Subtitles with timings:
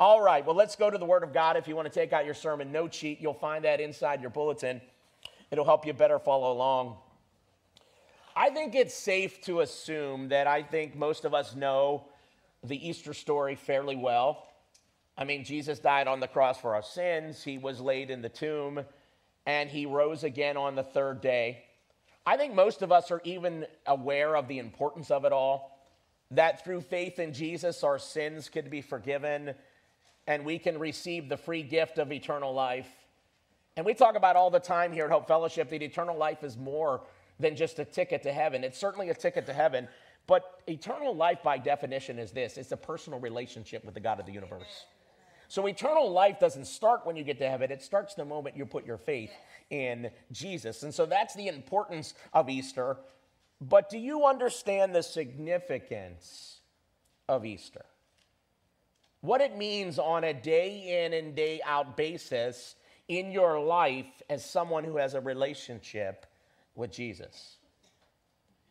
[0.00, 1.58] All right, well, let's go to the Word of God.
[1.58, 3.20] If you want to take out your sermon no cheat.
[3.20, 4.80] you'll find that inside your bulletin.
[5.50, 6.96] It'll help you better follow along.
[8.34, 12.06] I think it's safe to assume that I think most of us know
[12.64, 14.48] the Easter story fairly well.
[15.18, 18.30] I mean, Jesus died on the cross for our sins, he was laid in the
[18.30, 18.80] tomb,
[19.44, 21.64] and he rose again on the third day.
[22.24, 25.78] I think most of us are even aware of the importance of it all
[26.30, 29.54] that through faith in Jesus, our sins could be forgiven
[30.30, 32.86] and we can receive the free gift of eternal life.
[33.76, 36.56] And we talk about all the time here at Hope Fellowship that eternal life is
[36.56, 37.02] more
[37.40, 38.62] than just a ticket to heaven.
[38.62, 39.88] It's certainly a ticket to heaven,
[40.28, 44.26] but eternal life, by definition, is this it's a personal relationship with the God of
[44.26, 44.86] the universe.
[45.48, 48.66] So eternal life doesn't start when you get to heaven, it starts the moment you
[48.66, 49.32] put your faith
[49.70, 50.84] in Jesus.
[50.84, 52.98] And so that's the importance of Easter.
[53.60, 56.60] But do you understand the significance
[57.28, 57.84] of Easter?
[59.20, 62.76] What it means on a day in and day out basis
[63.08, 66.26] in your life as someone who has a relationship
[66.74, 67.56] with Jesus.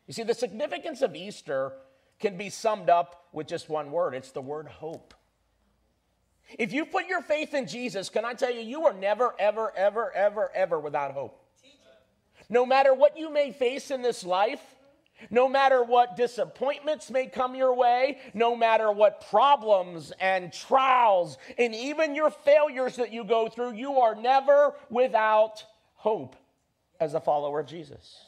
[0.08, 1.74] You see, the significance of Easter
[2.20, 5.14] can be summed up with just one word it's the word hope.
[6.58, 9.72] If you put your faith in Jesus, can I tell you, you are never, ever,
[9.78, 11.46] ever, ever, ever without hope.
[12.50, 14.62] No matter what you may face in this life,
[15.30, 21.74] no matter what disappointments may come your way, no matter what problems and trials and
[21.76, 26.36] even your failures that you go through, you are never without hope
[27.00, 28.26] as a follower of Jesus.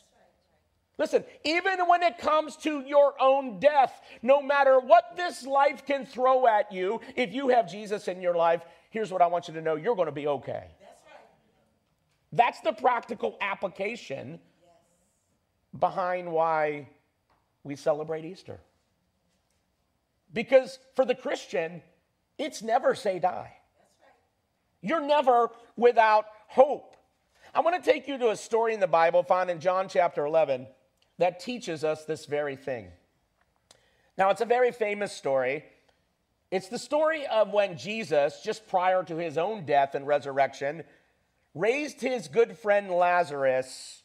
[0.97, 6.05] Listen, even when it comes to your own death, no matter what this life can
[6.05, 8.61] throw at you, if you have Jesus in your life,
[8.91, 10.65] here's what I want you to know you're going to be okay.
[12.33, 14.39] That's, the practical application.
[15.77, 16.89] Behind why
[17.63, 18.59] we celebrate Easter.
[20.33, 21.81] Because for the Christian,
[22.37, 23.53] it's never say die.
[24.81, 26.95] You're never without hope.
[27.53, 30.25] I want to take you to a story in the Bible found in John chapter
[30.25, 30.67] 11
[31.17, 32.87] that teaches us this very thing.
[34.17, 35.65] Now, it's a very famous story.
[36.49, 40.83] It's the story of when Jesus, just prior to his own death and resurrection,
[41.53, 44.03] raised his good friend Lazarus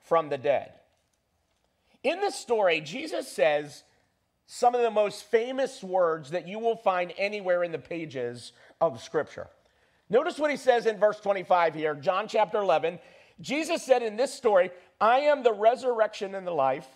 [0.00, 0.72] from the dead.
[2.02, 3.84] In this story, Jesus says
[4.46, 9.02] some of the most famous words that you will find anywhere in the pages of
[9.02, 9.48] Scripture.
[10.10, 12.98] Notice what he says in verse 25 here, John chapter 11.
[13.40, 14.70] Jesus said in this story,
[15.00, 16.86] I am the resurrection and the life.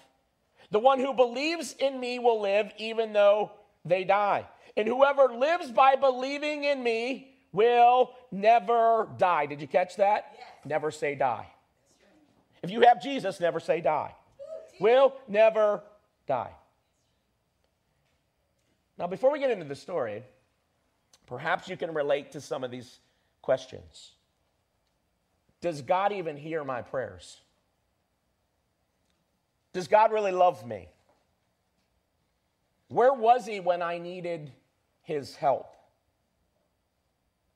[0.71, 3.53] The one who believes in me will live even though
[3.85, 4.47] they die.
[4.77, 9.47] And whoever lives by believing in me will never die.
[9.47, 10.33] Did you catch that?
[10.35, 10.47] Yes.
[10.65, 11.47] Never say die.
[12.63, 14.15] If you have Jesus, never say die.
[14.79, 15.83] Will never
[16.27, 16.53] die.
[18.99, 20.23] Now, before we get into the story,
[21.27, 22.99] perhaps you can relate to some of these
[23.43, 24.13] questions.
[25.61, 27.41] Does God even hear my prayers?
[29.73, 30.89] Does God really love me?
[32.89, 34.53] Where was he when I needed
[35.03, 35.75] his help?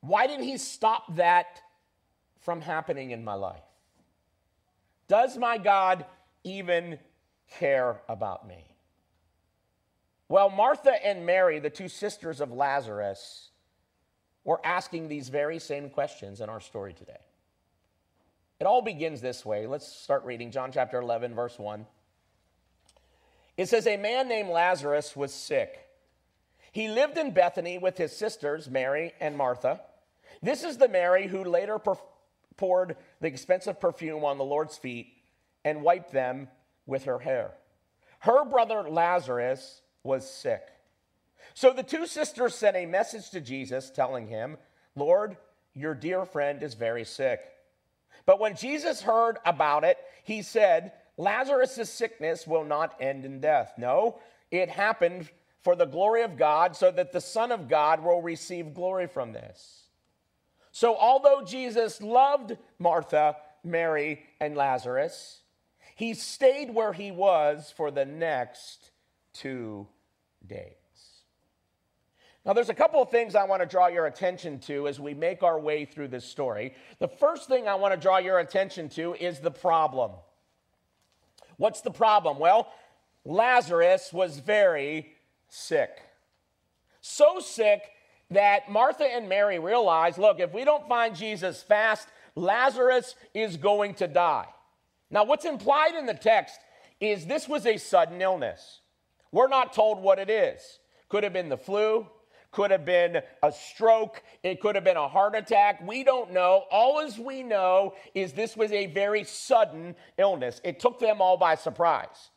[0.00, 1.62] Why didn't he stop that
[2.40, 3.62] from happening in my life?
[5.08, 6.04] Does my God
[6.44, 6.98] even
[7.50, 8.64] care about me?
[10.28, 13.50] Well, Martha and Mary, the two sisters of Lazarus,
[14.44, 17.18] were asking these very same questions in our story today.
[18.60, 19.66] It all begins this way.
[19.66, 21.86] Let's start reading John chapter 11, verse 1.
[23.56, 25.88] It says, A man named Lazarus was sick.
[26.72, 29.80] He lived in Bethany with his sisters, Mary and Martha.
[30.42, 31.80] This is the Mary who later
[32.56, 35.12] poured the expensive perfume on the Lord's feet
[35.64, 36.48] and wiped them
[36.86, 37.52] with her hair.
[38.20, 40.62] Her brother Lazarus was sick.
[41.54, 44.56] So the two sisters sent a message to Jesus telling him,
[44.94, 45.36] Lord,
[45.74, 47.40] your dear friend is very sick.
[48.26, 53.74] But when Jesus heard about it, he said, Lazarus' sickness will not end in death.
[53.76, 54.20] No,
[54.50, 55.30] it happened
[55.62, 59.32] for the glory of God, so that the Son of God will receive glory from
[59.32, 59.84] this.
[60.72, 65.42] So, although Jesus loved Martha, Mary, and Lazarus,
[66.00, 68.90] he stayed where he was for the next
[69.34, 69.86] two
[70.46, 70.72] days.
[72.46, 75.12] Now, there's a couple of things I want to draw your attention to as we
[75.12, 76.72] make our way through this story.
[77.00, 80.12] The first thing I want to draw your attention to is the problem.
[81.58, 82.38] What's the problem?
[82.38, 82.72] Well,
[83.26, 85.12] Lazarus was very
[85.50, 85.90] sick.
[87.02, 87.82] So sick
[88.30, 93.92] that Martha and Mary realized look, if we don't find Jesus fast, Lazarus is going
[93.96, 94.46] to die.
[95.10, 96.58] Now, what's implied in the text
[97.00, 98.80] is this was a sudden illness.
[99.32, 100.78] We're not told what it is.
[101.08, 102.06] Could have been the flu,
[102.52, 105.86] could have been a stroke, it could have been a heart attack.
[105.86, 106.64] We don't know.
[106.70, 110.60] All as we know is this was a very sudden illness.
[110.64, 112.30] It took them all by surprise.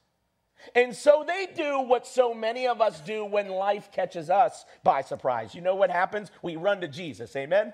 [0.75, 5.01] And so they do what so many of us do when life catches us by
[5.01, 5.53] surprise.
[5.53, 6.31] You know what happens?
[6.41, 7.35] We run to Jesus.
[7.35, 7.73] Amen?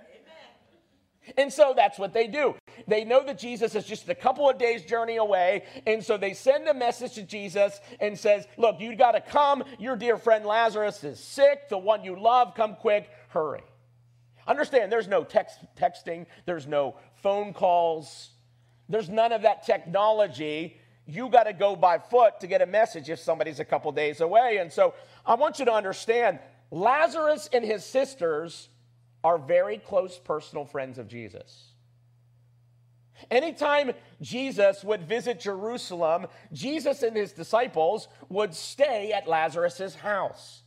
[1.37, 2.55] And so that's what they do.
[2.87, 5.63] They know that Jesus is just a couple of days' journey away.
[5.85, 9.63] And so they send a message to Jesus and says, Look, you got to come.
[9.79, 11.69] Your dear friend Lazarus is sick.
[11.69, 13.09] The one you love, come quick.
[13.29, 13.63] Hurry.
[14.49, 18.31] Understand, there's no text, texting, there's no phone calls,
[18.89, 20.77] there's none of that technology.
[21.05, 24.21] You got to go by foot to get a message if somebody's a couple days
[24.21, 24.57] away.
[24.57, 26.39] And so I want you to understand
[26.71, 28.69] Lazarus and his sisters
[29.23, 31.71] are very close personal friends of Jesus.
[33.29, 40.63] Anytime Jesus would visit Jerusalem, Jesus and his disciples would stay at Lazarus' house.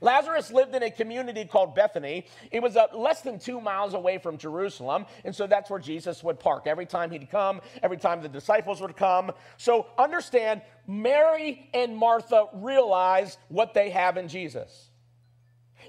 [0.00, 2.24] Lazarus lived in a community called Bethany.
[2.50, 6.24] It was uh, less than two miles away from Jerusalem, and so that's where Jesus
[6.24, 9.32] would park every time he'd come, every time the disciples would come.
[9.58, 14.89] So understand, Mary and Martha realize what they have in Jesus.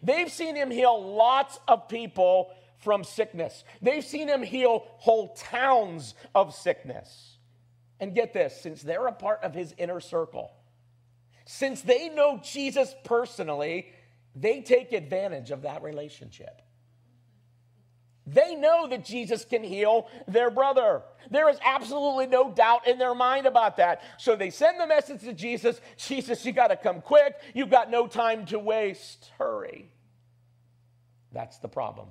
[0.02, 3.64] They've seen him heal lots of people from sickness.
[3.82, 7.38] They've seen him heal whole towns of sickness.
[8.00, 10.52] And get this since they're a part of his inner circle,
[11.46, 13.92] since they know Jesus personally,
[14.36, 16.62] they take advantage of that relationship.
[18.28, 21.02] They know that Jesus can heal their brother.
[21.32, 24.04] There is absolutely no doubt in their mind about that.
[24.18, 27.36] So they send the message to Jesus Jesus, you got to come quick.
[27.54, 29.32] You've got no time to waste.
[29.38, 29.90] Hurry.
[31.32, 32.10] That's the problem.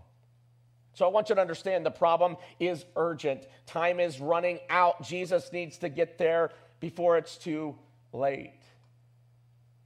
[0.95, 3.47] So I want you to understand the problem is urgent.
[3.67, 5.03] Time is running out.
[5.03, 7.77] Jesus needs to get there before it's too
[8.13, 8.53] late.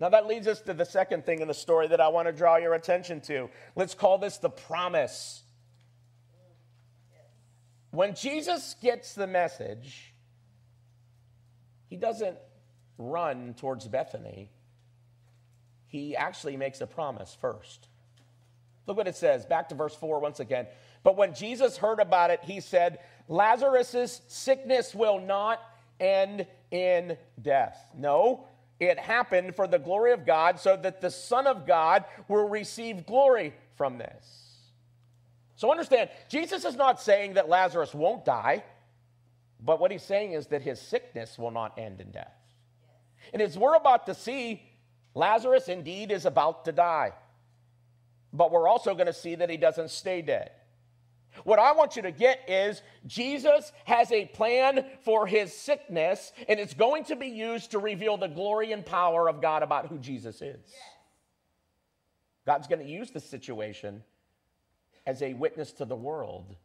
[0.01, 2.33] Now, that leads us to the second thing in the story that I want to
[2.33, 3.49] draw your attention to.
[3.77, 5.44] Let's call this the promise.
[7.95, 10.15] When Jesus gets the message,
[11.89, 12.37] he doesn't
[12.99, 14.51] run towards Bethany,
[15.87, 17.87] he actually makes a promise first.
[18.87, 19.47] Look what it says.
[19.47, 20.67] Back to verse 4 once again.
[21.05, 22.99] But when Jesus heard about it, he said,
[23.29, 25.61] Lazarus' sickness will not
[26.01, 27.79] end in death.
[27.97, 28.49] No,
[28.81, 33.07] it happened for the glory of God, so that the Son of God will receive
[33.07, 34.44] glory from this.
[35.57, 38.65] So understand, Jesus is not saying that Lazarus won't die,
[39.61, 42.35] but what he's saying is that his sickness will not end in death.
[43.33, 44.63] And as we're about to see,
[45.15, 47.13] Lazarus indeed is about to die.
[48.33, 50.51] But we're also going to see that he doesn't stay dead.
[51.45, 56.61] What I want you to get is Jesus has a plan for his sickness, and
[56.61, 59.99] it's going to be used to reveal the glory and power of God about who
[59.99, 60.73] Jesus is.
[62.47, 64.03] God's going to use the situation
[65.07, 66.57] as a witness to the world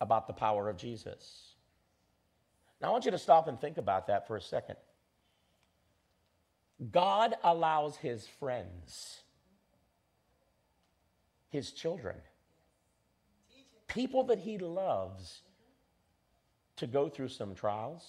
[0.00, 1.54] about the power of Jesus.
[2.80, 4.76] Now, I want you to stop and think about that for a second.
[6.90, 9.20] God allows his friends,
[11.48, 12.16] his children,
[13.86, 15.42] people that he loves,
[16.76, 18.04] to go through some trials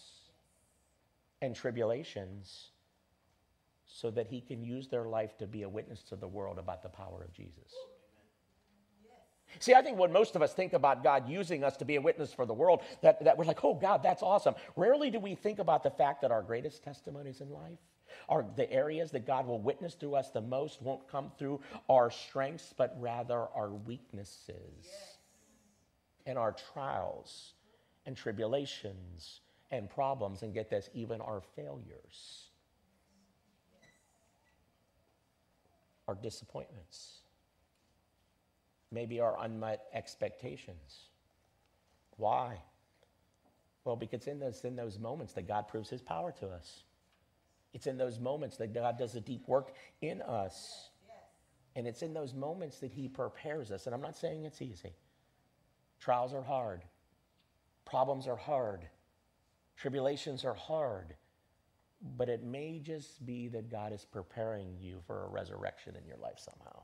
[1.41, 2.69] and tribulations
[3.85, 6.81] so that he can use their life to be a witness to the world about
[6.81, 7.71] the power of Jesus.
[9.59, 12.01] See, I think when most of us think about God using us to be a
[12.01, 14.55] witness for the world, that, that we're like, oh, God, that's awesome.
[14.75, 17.79] Rarely do we think about the fact that our greatest testimonies in life
[18.29, 22.09] are the areas that God will witness through us the most won't come through our
[22.09, 25.17] strengths, but rather our weaknesses yes.
[26.25, 27.53] and our trials
[28.05, 29.41] and tribulations
[29.71, 32.49] and problems, and get this, even our failures,
[36.07, 37.24] our disappointments
[38.91, 41.09] maybe our unmet expectations.
[42.17, 42.59] Why?
[43.83, 46.83] Well, because in those, in those moments that God proves his power to us.
[47.73, 50.89] It's in those moments that God does a deep work in us.
[51.75, 53.85] And it's in those moments that he prepares us.
[53.85, 54.93] And I'm not saying it's easy.
[55.99, 56.83] Trials are hard,
[57.83, 58.87] problems are hard,
[59.75, 61.15] tribulations are hard.
[62.17, 66.17] But it may just be that God is preparing you for a resurrection in your
[66.17, 66.83] life somehow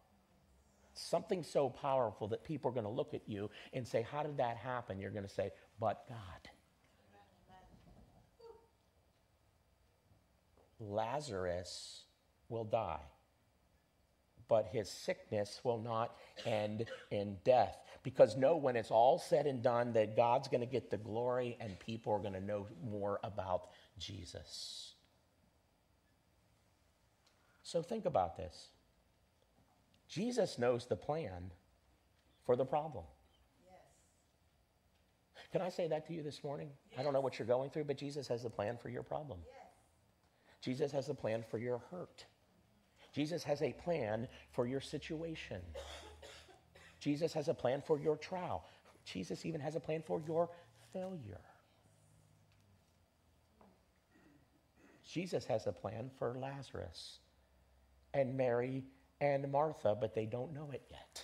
[0.93, 4.37] something so powerful that people are going to look at you and say, How did
[4.37, 4.99] that happen?
[4.99, 6.49] You're going to say, But God.
[10.79, 12.01] Lazarus
[12.49, 13.01] will die,
[14.47, 17.77] but his sickness will not end in death.
[18.03, 21.55] Because know when it's all said and done that God's going to get the glory
[21.59, 23.67] and people are going to know more about
[23.99, 24.95] Jesus.
[27.63, 28.69] So think about this.
[30.11, 31.51] Jesus knows the plan
[32.45, 33.05] for the problem.
[35.53, 36.69] Can I say that to you this morning?
[36.99, 39.39] I don't know what you're going through, but Jesus has a plan for your problem.
[40.61, 42.25] Jesus has a plan for your hurt.
[43.13, 45.61] Jesus has a plan for your situation.
[46.99, 48.65] Jesus has a plan for your trial.
[49.05, 50.49] Jesus even has a plan for your
[50.91, 51.41] failure.
[55.09, 57.19] Jesus has a plan for Lazarus
[58.13, 58.83] and Mary
[59.21, 61.23] and Martha, but they don't know it yet.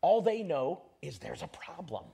[0.00, 2.04] All they know is there's a problem.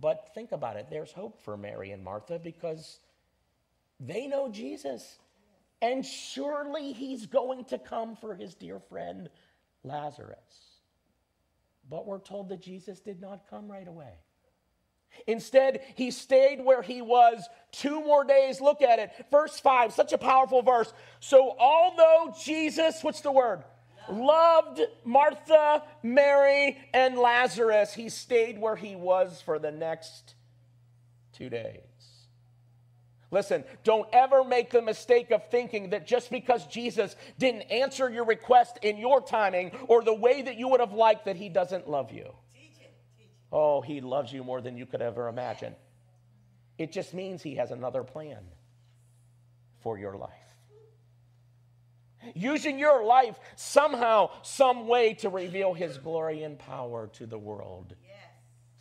[0.00, 2.98] But think about it there's hope for Mary and Martha because
[4.00, 5.18] they know Jesus.
[5.80, 9.28] And surely he's going to come for his dear friend
[9.84, 10.78] Lazarus.
[11.88, 14.14] But we're told that Jesus did not come right away.
[15.26, 18.60] Instead, he stayed where he was two more days.
[18.60, 19.10] Look at it.
[19.30, 20.92] Verse 5, such a powerful verse.
[21.20, 23.62] So, although Jesus, what's the word?
[24.10, 30.34] Loved Martha, Mary, and Lazarus, he stayed where he was for the next
[31.32, 31.82] two days.
[33.30, 38.24] Listen, don't ever make the mistake of thinking that just because Jesus didn't answer your
[38.24, 41.88] request in your timing or the way that you would have liked, that he doesn't
[41.88, 42.32] love you.
[43.50, 45.74] Oh, he loves you more than you could ever imagine.
[46.76, 48.44] It just means he has another plan
[49.80, 50.32] for your life.
[52.34, 57.94] Using your life somehow, some way to reveal his glory and power to the world
[58.02, 58.16] yes.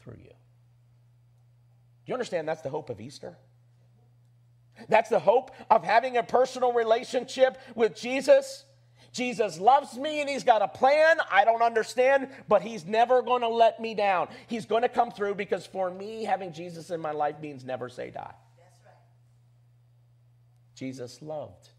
[0.01, 0.29] through you.
[0.29, 3.38] Do you understand that's the hope of Easter?
[4.89, 8.65] That's the hope of having a personal relationship with Jesus.
[9.12, 11.18] Jesus loves me and he's got a plan.
[11.32, 14.28] I don't understand, but he's never going to let me down.
[14.48, 17.90] He's going to come through because for me, having Jesus in my life means never
[17.90, 18.34] say die.
[18.58, 18.94] That's right.
[20.76, 21.70] Jesus loved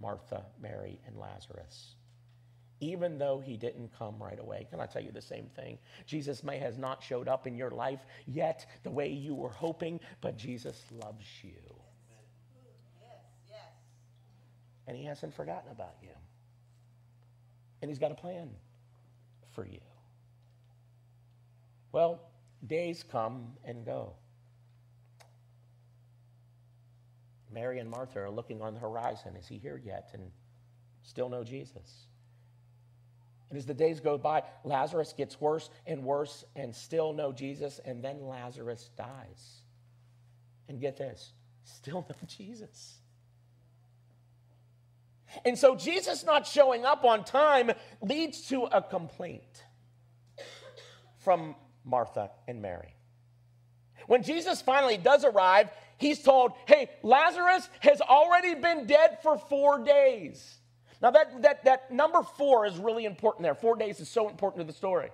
[0.00, 1.94] Martha, Mary, and Lazarus.
[2.80, 4.66] Even though he didn't come right away.
[4.70, 5.78] Can I tell you the same thing?
[6.04, 9.98] Jesus may has not showed up in your life yet the way you were hoping,
[10.20, 11.76] but Jesus loves you.
[14.86, 16.10] And he hasn't forgotten about you.
[17.82, 18.50] And he's got a plan
[19.54, 19.80] for you.
[21.92, 22.20] Well,
[22.66, 24.14] days come and go.
[27.52, 29.36] Mary and Martha are looking on the horizon.
[29.36, 30.10] Is he here yet?
[30.12, 30.30] And
[31.02, 32.06] still no Jesus.
[33.48, 37.80] And as the days go by, Lazarus gets worse and worse and still no Jesus.
[37.84, 39.62] And then Lazarus dies.
[40.68, 41.32] And get this
[41.64, 42.98] still no Jesus.
[45.44, 49.42] And so Jesus not showing up on time leads to a complaint
[51.18, 52.94] from Martha and Mary.
[54.06, 59.84] When Jesus finally does arrive, he's told, Hey, Lazarus has already been dead for four
[59.84, 60.58] days.
[61.02, 63.54] Now, that, that, that number four is really important there.
[63.54, 65.10] Four days is so important to the story.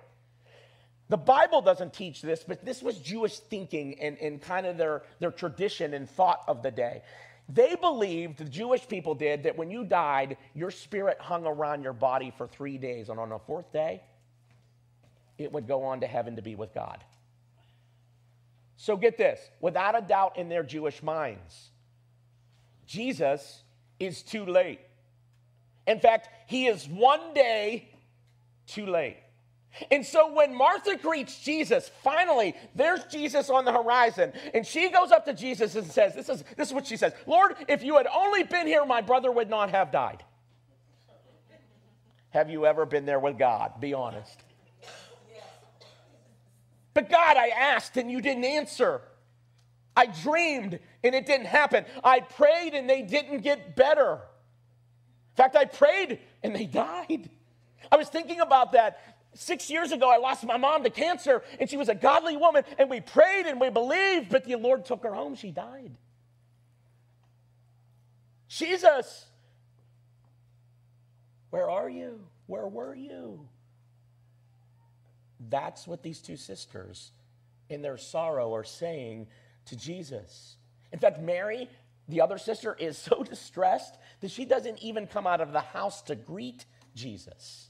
[1.09, 5.03] The Bible doesn't teach this, but this was Jewish thinking and, and kind of their,
[5.19, 7.01] their tradition and thought of the day.
[7.49, 11.93] They believed, the Jewish people did, that when you died, your spirit hung around your
[11.93, 13.09] body for three days.
[13.09, 14.01] And on the fourth day,
[15.37, 17.03] it would go on to heaven to be with God.
[18.77, 21.69] So get this without a doubt in their Jewish minds,
[22.85, 23.63] Jesus
[23.99, 24.79] is too late.
[25.85, 27.89] In fact, he is one day
[28.67, 29.17] too late.
[29.89, 34.31] And so when Martha greets Jesus, finally, there's Jesus on the horizon.
[34.53, 37.13] And she goes up to Jesus and says, This is, this is what she says
[37.25, 40.23] Lord, if you had only been here, my brother would not have died.
[42.29, 43.79] Have you ever been there with God?
[43.79, 44.43] Be honest.
[46.93, 49.01] But God, I asked and you didn't answer.
[49.95, 51.85] I dreamed and it didn't happen.
[52.03, 54.13] I prayed and they didn't get better.
[54.13, 57.29] In fact, I prayed and they died.
[57.91, 61.69] I was thinking about that Six years ago, I lost my mom to cancer, and
[61.69, 65.03] she was a godly woman, and we prayed and we believed, but the Lord took
[65.03, 65.35] her home.
[65.35, 65.91] She died.
[68.47, 69.25] Jesus,
[71.49, 72.19] where are you?
[72.45, 73.47] Where were you?
[75.49, 77.11] That's what these two sisters,
[77.69, 79.27] in their sorrow, are saying
[79.65, 80.57] to Jesus.
[80.91, 81.69] In fact, Mary,
[82.07, 86.01] the other sister, is so distressed that she doesn't even come out of the house
[86.03, 87.69] to greet Jesus.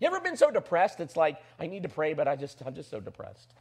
[0.00, 1.00] You ever been so depressed?
[1.00, 3.54] It's like, I need to pray, but I just, I'm just so depressed.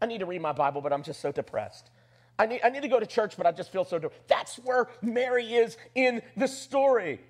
[0.00, 1.90] I need to read my Bible, but I'm just so depressed.
[2.38, 4.28] I need, I need to go to church, but I just feel so depressed.
[4.28, 7.20] That's where Mary is in the story.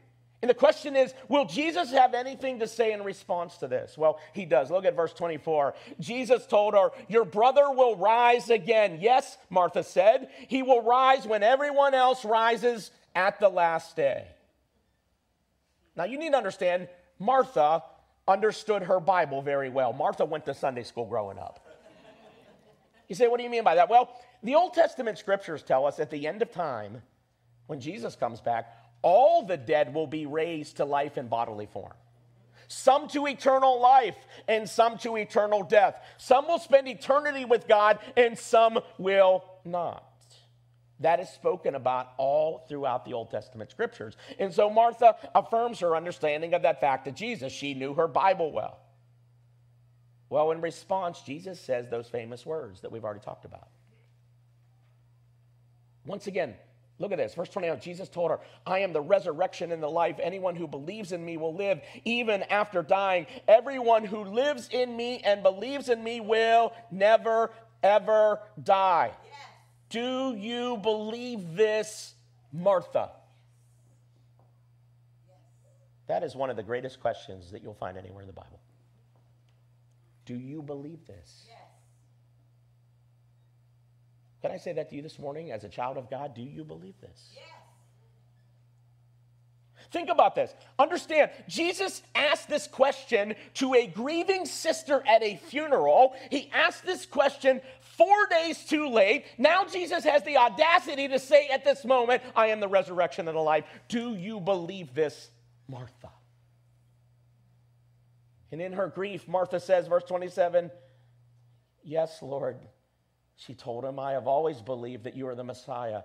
[0.40, 3.98] And the question is, will Jesus have anything to say in response to this?
[3.98, 4.70] Well, he does.
[4.70, 5.74] Look at verse 24.
[5.98, 8.98] Jesus told her, Your brother will rise again.
[9.00, 14.26] Yes, Martha said, He will rise when everyone else rises at the last day.
[15.96, 16.88] Now, you need to understand,
[17.18, 17.82] Martha
[18.28, 19.92] understood her Bible very well.
[19.92, 21.64] Martha went to Sunday school growing up.
[23.08, 23.88] You say, what do you mean by that?
[23.88, 27.02] Well, the Old Testament scriptures tell us at the end of time,
[27.66, 31.94] when Jesus comes back, all the dead will be raised to life in bodily form.
[32.68, 34.16] Some to eternal life
[34.46, 35.96] and some to eternal death.
[36.18, 40.07] Some will spend eternity with God and some will not.
[41.00, 44.16] That is spoken about all throughout the Old Testament scriptures.
[44.38, 47.52] And so Martha affirms her understanding of that fact of Jesus.
[47.52, 48.78] She knew her Bible well.
[50.28, 53.68] Well, in response, Jesus says those famous words that we've already talked about.
[56.04, 56.54] Once again,
[56.98, 57.34] look at this.
[57.34, 60.16] Verse 29 Jesus told her, I am the resurrection and the life.
[60.20, 63.26] Anyone who believes in me will live even after dying.
[63.46, 67.50] Everyone who lives in me and believes in me will never,
[67.82, 69.12] ever die.
[69.88, 72.14] Do you believe this,
[72.52, 73.10] Martha?
[76.06, 78.60] That is one of the greatest questions that you'll find anywhere in the Bible.
[80.24, 81.44] Do you believe this?
[81.46, 81.56] Yes.
[84.42, 86.34] Can I say that to you this morning as a child of God?
[86.34, 87.30] Do you believe this?
[87.34, 87.44] Yes.
[89.90, 90.54] Think about this.
[90.78, 96.14] Understand, Jesus asked this question to a grieving sister at a funeral.
[96.30, 99.24] He asked this question four days too late.
[99.38, 103.36] Now Jesus has the audacity to say at this moment, I am the resurrection and
[103.36, 103.64] the life.
[103.88, 105.30] Do you believe this,
[105.68, 106.10] Martha?
[108.52, 110.70] And in her grief, Martha says, verse 27,
[111.82, 112.58] Yes, Lord.
[113.36, 116.02] She told him, I have always believed that you are the Messiah,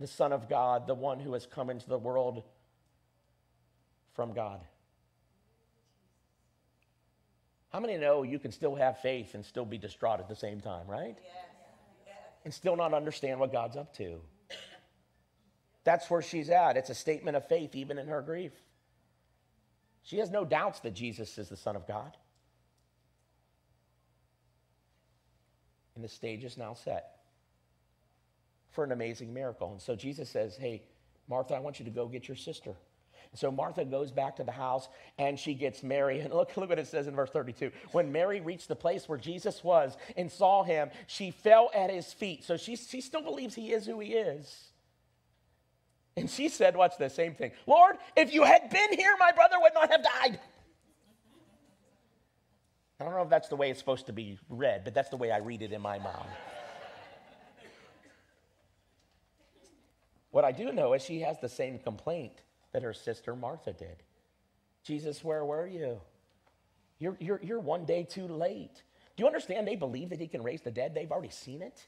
[0.00, 2.42] the Son of God, the one who has come into the world
[4.16, 4.60] from God.
[7.68, 10.60] How many know you can still have faith and still be distraught at the same
[10.60, 11.16] time, right?
[12.44, 14.20] And still not understand what God's up to.
[15.84, 16.76] That's where she's at.
[16.76, 18.52] It's a statement of faith, even in her grief.
[20.02, 22.16] She has no doubts that Jesus is the Son of God.
[25.94, 27.16] And the stage is now set
[28.70, 29.72] for an amazing miracle.
[29.72, 30.82] And so Jesus says, Hey,
[31.28, 32.74] Martha, I want you to go get your sister.
[33.36, 36.20] So Martha goes back to the house and she gets Mary.
[36.20, 37.70] And look, look what it says in verse 32.
[37.92, 42.12] When Mary reached the place where Jesus was and saw him, she fell at his
[42.12, 42.44] feet.
[42.44, 44.68] So she, she still believes he is who he is.
[46.16, 47.52] And she said, What's the same thing?
[47.66, 50.40] Lord, if you had been here, my brother would not have died.
[52.98, 55.18] I don't know if that's the way it's supposed to be read, but that's the
[55.18, 56.28] way I read it in my mind.
[60.30, 62.40] what I do know is she has the same complaint
[62.76, 64.02] that her sister Martha did.
[64.82, 65.98] Jesus, where were you?
[66.98, 68.82] You're, you're, you're one day too late.
[69.16, 69.66] Do you understand?
[69.66, 71.86] They believe that he can raise the dead, they've already seen it.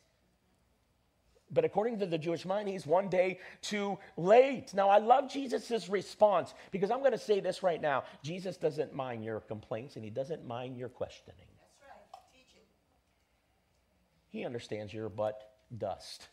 [1.51, 4.73] But according to the Jewish mind, he's one day too late.
[4.73, 8.05] Now, I love Jesus' response because I'm going to say this right now.
[8.23, 11.37] Jesus doesn't mind your complaints and he doesn't mind your questioning.
[11.61, 12.23] That's right.
[12.33, 12.67] Teach it.
[14.31, 16.29] He understands you're but dust.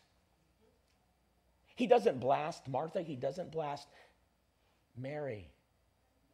[1.76, 3.86] He doesn't blast Martha, he doesn't blast
[4.96, 5.48] Mary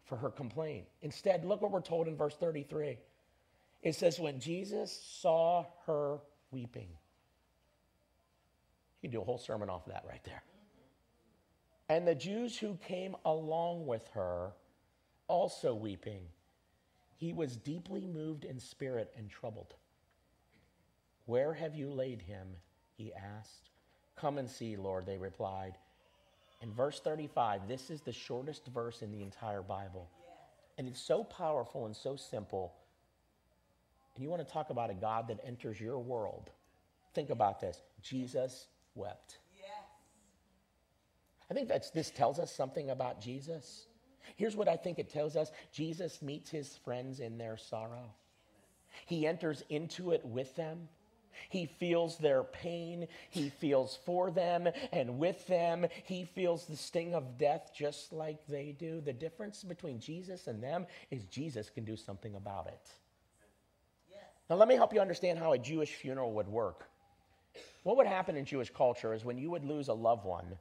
[0.04, 0.86] for her complaint.
[1.02, 2.98] Instead, look what we're told in verse 33.
[3.82, 6.18] It says, When Jesus saw her
[6.50, 6.88] weeping,
[9.00, 10.42] you can do a whole sermon off of that right there.
[11.88, 14.52] And the Jews who came along with her
[15.28, 16.22] also weeping,
[17.16, 19.74] he was deeply moved in spirit and troubled.
[21.26, 22.48] Where have you laid him?
[22.96, 23.70] He asked.
[24.16, 25.78] Come and see, Lord, they replied.
[26.62, 30.08] In verse 35, this is the shortest verse in the entire Bible.
[30.78, 32.72] And it's so powerful and so simple.
[34.14, 36.50] And you want to talk about a God that enters your world.
[37.14, 39.38] Think about this Jesus wept.
[41.50, 43.86] I think that's, this tells us something about Jesus.
[44.36, 48.14] Here's what I think it tells us Jesus meets his friends in their sorrow,
[49.04, 50.88] he enters into it with them.
[51.48, 53.08] He feels their pain.
[53.30, 55.86] He feels for them and with them.
[56.04, 59.00] He feels the sting of death just like they do.
[59.00, 62.88] The difference between Jesus and them is Jesus can do something about it.
[64.50, 66.88] Now, let me help you understand how a Jewish funeral would work.
[67.84, 70.58] What would happen in Jewish culture is when you would lose a loved one,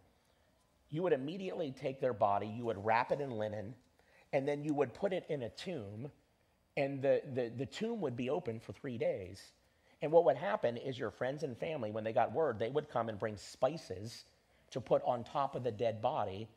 [0.89, 3.75] you would immediately take their body, you would wrap it in linen,
[4.33, 6.09] and then you would put it in a tomb,
[6.77, 9.41] and the, the, the tomb would be open for three days
[10.01, 12.89] and what would happen is your friends and family, when they got word, they would
[12.89, 14.25] come and bring spices
[14.71, 16.47] to put on top of the dead body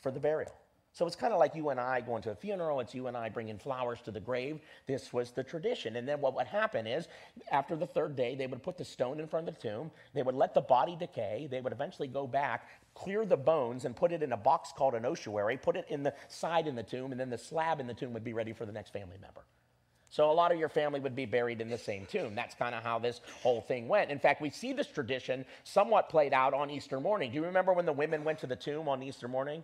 [0.00, 0.52] for the burial.
[0.92, 2.80] So it's kind of like you and I going to a funeral.
[2.80, 4.60] It's you and I bringing flowers to the grave.
[4.86, 5.94] This was the tradition.
[5.94, 7.06] And then what would happen is,
[7.52, 9.92] after the third day, they would put the stone in front of the tomb.
[10.14, 11.46] They would let the body decay.
[11.48, 14.94] They would eventually go back, clear the bones, and put it in a box called
[14.94, 17.86] an ossuary, put it in the side in the tomb, and then the slab in
[17.86, 19.42] the tomb would be ready for the next family member.
[20.12, 22.34] So a lot of your family would be buried in the same tomb.
[22.34, 24.10] That's kind of how this whole thing went.
[24.10, 27.30] In fact, we see this tradition somewhat played out on Easter morning.
[27.30, 29.62] Do you remember when the women went to the tomb on Easter morning?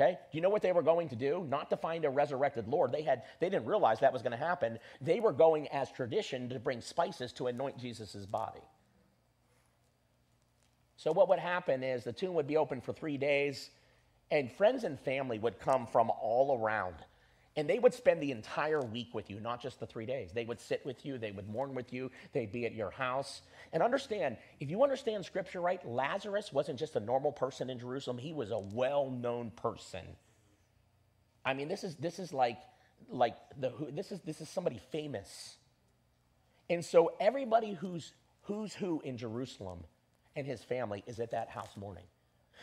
[0.00, 0.12] Okay?
[0.12, 1.46] Do you know what they were going to do?
[1.50, 2.92] Not to find a resurrected Lord.
[2.92, 4.78] They had they didn't realize that was going to happen.
[5.02, 8.62] They were going as tradition to bring spices to anoint Jesus' body.
[10.96, 13.70] So what would happen is the tomb would be open for 3 days
[14.30, 16.94] and friends and family would come from all around.
[17.58, 20.30] And they would spend the entire week with you, not just the three days.
[20.32, 23.42] They would sit with you, they would mourn with you, they'd be at your house.
[23.72, 28.16] And understand, if you understand scripture right, Lazarus wasn't just a normal person in Jerusalem,
[28.16, 30.04] he was a well known person.
[31.44, 32.58] I mean, this is, this is like,
[33.10, 35.56] like the, this, is, this is somebody famous.
[36.70, 39.82] And so everybody who's, who's who in Jerusalem
[40.36, 42.06] and his family is at that house mourning.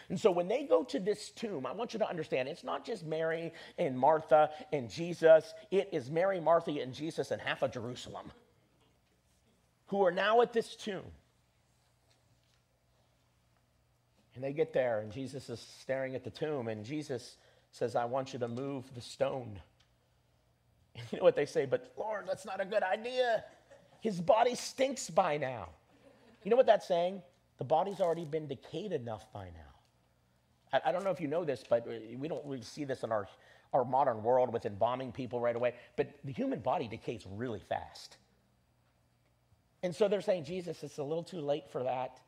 [0.10, 2.86] And so when they go to this tomb, I want you to understand it's not
[2.86, 7.72] just Mary and Martha and Jesus, it is Mary, Martha, and Jesus and half of
[7.72, 8.32] Jerusalem
[9.88, 11.04] who are now at this tomb.
[14.34, 17.38] And they get there, and Jesus is staring at the tomb, and Jesus
[17.72, 19.60] says, I want you to move the stone.
[20.96, 21.66] And you know what they say?
[21.66, 23.44] But Lord, that's not a good idea.
[24.02, 25.70] His body stinks by now.
[26.44, 27.22] You know what that's saying?
[27.58, 29.75] The body's already been decayed enough by now.
[30.74, 33.04] I, I don't know if you know this, but uh, we don't really see this
[33.04, 33.28] in our,
[33.74, 35.74] our modern world with embalming people right away.
[35.96, 38.18] But the human body decays really fast.
[39.84, 42.20] And so they're saying, Jesus, it's a little too late for that.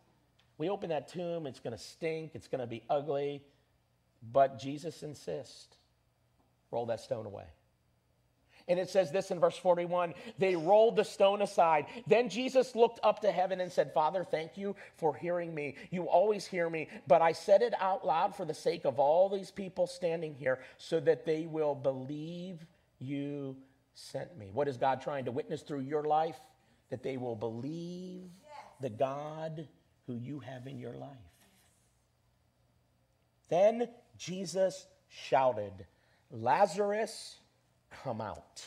[0.58, 3.43] We open that tomb, it's going to stink, it's going to be ugly.
[4.32, 5.78] But Jesus insists
[6.71, 7.45] roll that stone away.
[8.67, 11.86] And it says this in verse 41 they rolled the stone aside.
[12.06, 15.75] Then Jesus looked up to heaven and said, Father, thank you for hearing me.
[15.89, 19.30] You always hear me, but I said it out loud for the sake of all
[19.30, 22.65] these people standing here so that they will believe
[22.99, 23.56] you
[23.93, 24.49] sent me.
[24.53, 26.38] What is God trying to witness through your life?
[26.89, 28.30] That they will believe
[28.82, 29.67] the God
[30.08, 31.10] who you have in your life.
[33.49, 35.86] Then Jesus shouted,
[36.32, 37.38] Lazarus,
[38.03, 38.63] come out.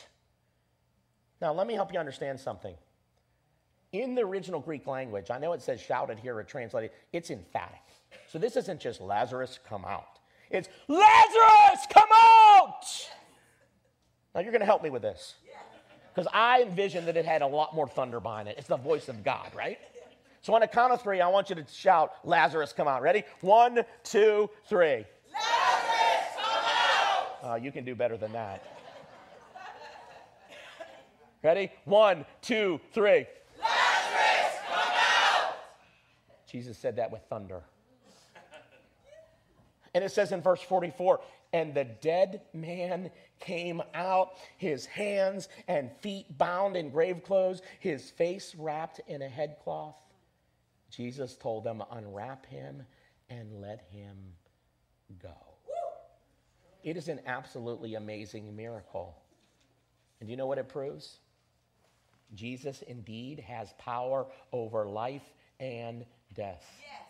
[1.41, 2.75] Now, let me help you understand something.
[3.91, 7.81] In the original Greek language, I know it says shouted here or translated, it's emphatic.
[8.27, 10.19] So this isn't just Lazarus, come out.
[10.49, 12.85] It's Lazarus, come out!
[14.33, 15.35] Now, you're going to help me with this.
[16.13, 18.55] Because I envision that it had a lot more thunder behind it.
[18.57, 19.79] It's the voice of God, right?
[20.41, 23.01] So on a count of three, I want you to shout, Lazarus, come out.
[23.01, 23.23] Ready?
[23.41, 25.05] One, two, three.
[25.33, 27.51] Lazarus, come out!
[27.51, 28.80] Uh, you can do better than that.
[31.43, 31.71] Ready?
[31.85, 33.25] One, two, three.
[33.59, 35.55] Lazarus, come out!
[36.47, 37.63] Jesus said that with thunder.
[39.93, 41.19] And it says in verse 44
[41.53, 48.09] and the dead man came out, his hands and feet bound in grave clothes, his
[48.09, 49.95] face wrapped in a headcloth.
[50.89, 52.83] Jesus told them, Unwrap him
[53.29, 54.17] and let him
[55.21, 55.35] go.
[56.83, 59.17] It is an absolutely amazing miracle.
[60.19, 61.17] And do you know what it proves?
[62.33, 66.65] Jesus indeed has power over life and death.
[66.79, 67.01] Yes.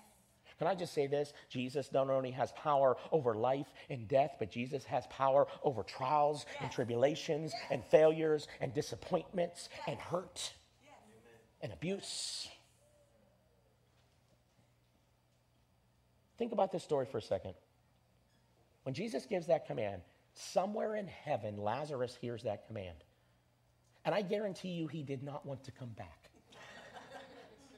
[0.58, 1.34] Can I just say this?
[1.50, 6.46] Jesus not only has power over life and death, but Jesus has power over trials
[6.62, 10.54] and tribulations and failures and disappointments and hurt
[11.62, 12.48] and abuse.
[16.38, 17.54] Think about this story for a second.
[18.84, 20.02] When Jesus gives that command,
[20.34, 22.98] somewhere in heaven, Lazarus hears that command.
[24.06, 26.30] And I guarantee you, he did not want to come back.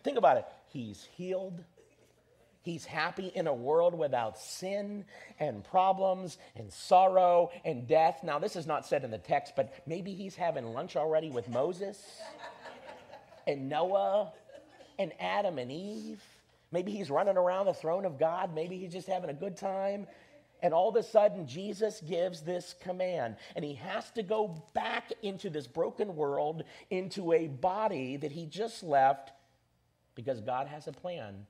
[0.04, 0.46] Think about it.
[0.68, 1.64] He's healed.
[2.62, 5.04] He's happy in a world without sin
[5.38, 8.22] and problems and sorrow and death.
[8.24, 11.50] Now, this is not said in the text, but maybe he's having lunch already with
[11.50, 12.02] Moses
[13.46, 14.32] and Noah
[14.98, 16.24] and Adam and Eve.
[16.72, 18.56] Maybe he's running around the throne of God.
[18.56, 20.08] Maybe he's just having a good time.
[20.64, 25.12] And all of a sudden, Jesus gives this command, and he has to go back
[25.22, 29.34] into this broken world, into a body that he just left,
[30.16, 31.46] because God has a plan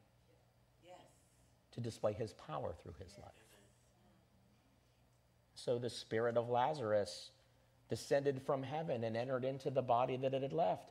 [1.73, 3.31] to display his power through his life.
[5.53, 7.29] So the spirit of Lazarus
[7.89, 10.89] descended from heaven and entered into the body that it had left.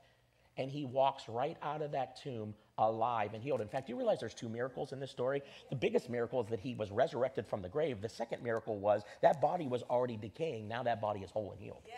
[0.57, 2.55] And he walks right out of that tomb
[2.89, 3.61] alive and healed.
[3.61, 5.43] In fact, you realize there's two miracles in this story?
[5.71, 8.01] The biggest miracle is that he was resurrected from the grave.
[8.01, 10.69] The second miracle was that body was already decaying.
[10.69, 11.83] Now that body is whole and healed.
[11.87, 11.97] Yes.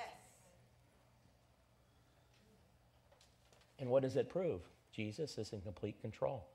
[3.78, 4.60] And what does it prove?
[4.92, 6.46] Jesus is in complete control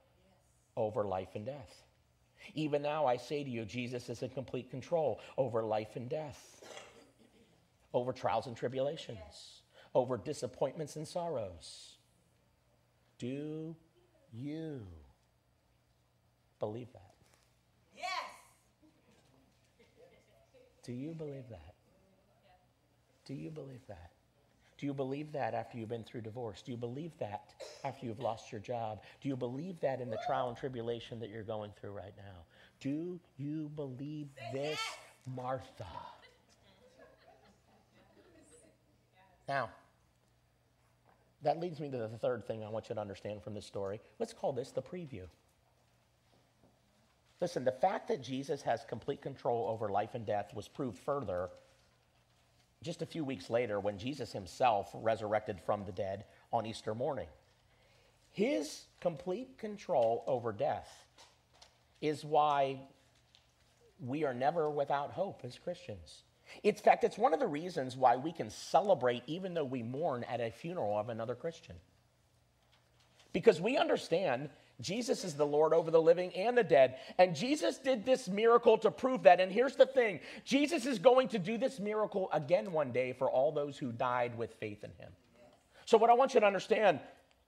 [0.77, 1.83] over life and death.
[2.55, 6.61] Even now, I say to you, Jesus is in complete control over life and death,
[7.93, 9.61] over trials and tribulations,
[9.93, 11.97] over disappointments and sorrows.
[13.17, 13.75] Do
[14.31, 14.85] you
[16.59, 17.13] believe that?
[17.95, 18.09] Yes.
[20.83, 21.75] Do you believe that?
[23.25, 24.11] Do you believe that?
[24.77, 26.61] Do you believe that after you've been through divorce?
[26.61, 29.03] Do you believe that after you've lost your job?
[29.21, 32.45] Do you believe that in the trial and tribulation that you're going through right now?
[32.79, 35.87] Do you believe this, Martha?
[39.47, 39.69] Now,
[41.43, 44.01] that leads me to the third thing I want you to understand from this story.
[44.19, 45.23] Let's call this the preview.
[47.41, 51.49] Listen, the fact that Jesus has complete control over life and death was proved further
[52.83, 57.27] just a few weeks later when Jesus himself resurrected from the dead on Easter morning.
[58.31, 60.89] His complete control over death
[62.01, 62.79] is why
[64.05, 66.23] we are never without hope as Christians.
[66.63, 70.23] In fact, it's one of the reasons why we can celebrate even though we mourn
[70.25, 71.75] at a funeral of another Christian.
[73.33, 74.49] Because we understand
[74.81, 76.97] Jesus is the Lord over the living and the dead.
[77.17, 79.41] And Jesus did this miracle to prove that.
[79.41, 83.29] And here's the thing Jesus is going to do this miracle again one day for
[83.29, 85.11] all those who died with faith in him.
[85.85, 86.99] So, what I want you to understand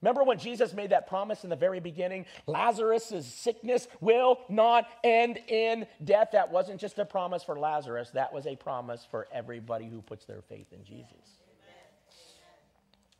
[0.02, 5.40] remember when Jesus made that promise in the very beginning Lazarus' sickness will not end
[5.48, 6.30] in death.
[6.34, 10.26] That wasn't just a promise for Lazarus, that was a promise for everybody who puts
[10.26, 11.42] their faith in Jesus.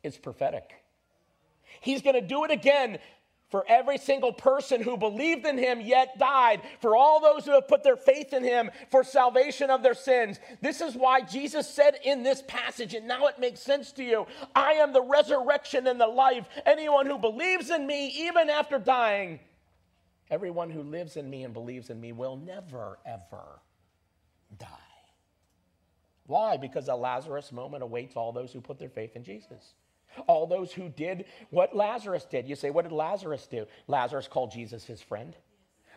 [0.02, 0.72] It's prophetic.
[1.80, 2.98] He's going to do it again
[3.52, 7.68] for every single person who believed in him yet died, for all those who have
[7.68, 10.40] put their faith in him for salvation of their sins.
[10.62, 14.26] This is why Jesus said in this passage, and now it makes sense to you
[14.56, 16.48] I am the resurrection and the life.
[16.66, 19.38] Anyone who believes in me, even after dying,
[20.30, 23.60] everyone who lives in me and believes in me will never, ever
[24.58, 24.66] die.
[26.26, 26.56] Why?
[26.56, 29.74] Because a Lazarus moment awaits all those who put their faith in Jesus.
[30.26, 32.48] All those who did what Lazarus did.
[32.48, 33.66] You say, what did Lazarus do?
[33.86, 35.36] Lazarus called Jesus his friend.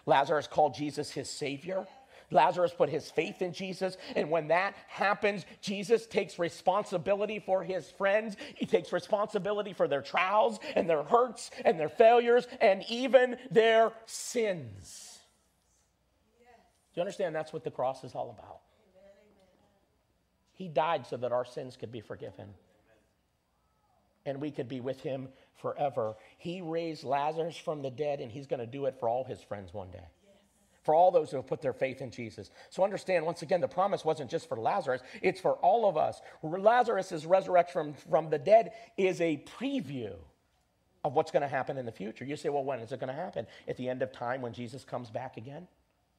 [0.05, 1.87] Lazarus called Jesus his savior.
[2.31, 3.97] Lazarus put his faith in Jesus.
[4.15, 8.35] And when that happens, Jesus takes responsibility for his friends.
[8.55, 13.91] He takes responsibility for their trials and their hurts and their failures and even their
[14.05, 15.19] sins.
[16.93, 18.61] Do you understand that's what the cross is all about?
[20.53, 22.53] He died so that our sins could be forgiven
[24.25, 26.15] and we could be with him forever.
[26.37, 29.41] He raised Lazarus from the dead, and he's going to do it for all his
[29.41, 30.07] friends one day.
[30.83, 32.51] For all those who have put their faith in Jesus.
[32.69, 36.21] So understand, once again, the promise wasn't just for Lazarus, it's for all of us.
[36.43, 40.13] Lazarus' resurrection from, from the dead is a preview
[41.03, 42.25] of what's going to happen in the future.
[42.25, 43.47] You say, well, when is it going to happen?
[43.67, 45.67] At the end of time when Jesus comes back again?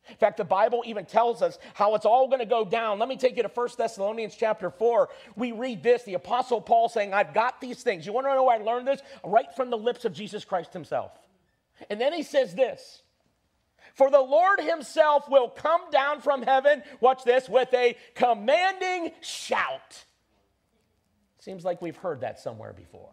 [0.09, 2.99] In fact, the Bible even tells us how it's all going to go down.
[2.99, 5.09] Let me take you to 1 Thessalonians chapter 4.
[5.35, 8.07] We read this, the Apostle Paul saying, I've got these things.
[8.07, 9.01] You want to know where I learned this?
[9.25, 11.13] Right from the lips of Jesus Christ himself.
[11.91, 13.03] And then he says this
[13.95, 20.05] For the Lord himself will come down from heaven, watch this, with a commanding shout.
[21.39, 23.11] Seems like we've heard that somewhere before.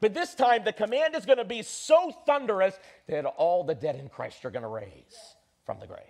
[0.00, 3.96] But this time, the command is going to be so thunderous that all the dead
[3.96, 6.00] in Christ are going to raise from the grave.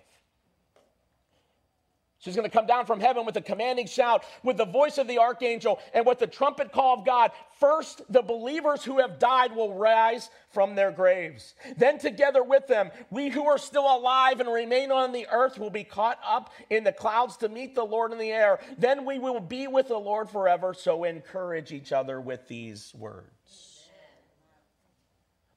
[2.21, 5.07] She's going to come down from heaven with a commanding shout, with the voice of
[5.07, 7.31] the archangel, and with the trumpet call of God.
[7.59, 11.55] First, the believers who have died will rise from their graves.
[11.77, 15.71] Then, together with them, we who are still alive and remain on the earth will
[15.71, 18.59] be caught up in the clouds to meet the Lord in the air.
[18.77, 20.75] Then we will be with the Lord forever.
[20.75, 23.40] So, encourage each other with these words.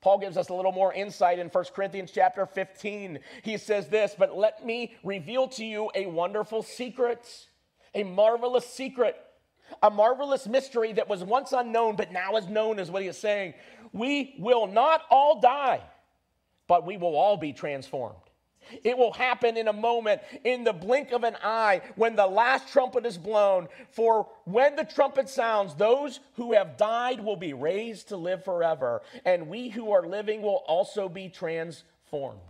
[0.05, 3.19] Paul gives us a little more insight in 1 Corinthians chapter 15.
[3.43, 7.27] He says this, but let me reveal to you a wonderful secret,
[7.95, 9.17] a marvelous secret,
[9.83, 13.17] a marvelous mystery that was once unknown, but now is known, is what he is
[13.17, 13.55] saying.
[13.95, 15.81] We will not all die,
[16.69, 18.19] but we will all be transformed.
[18.83, 22.69] It will happen in a moment, in the blink of an eye, when the last
[22.73, 23.69] trumpet is blown.
[23.91, 29.03] For when the trumpet sounds, those who have died will be raised to live forever,
[29.25, 32.41] and we who are living will also be transformed.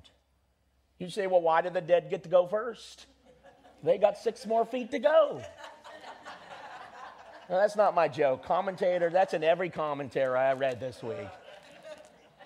[0.98, 3.06] You say, well, why did the dead get to go first?
[3.82, 5.42] They got six more feet to go.
[7.48, 8.44] that's not my joke.
[8.44, 11.28] Commentator, that's in every commentary I read this week.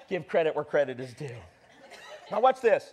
[0.08, 1.36] give credit where credit is due.
[2.30, 2.92] Now, watch this.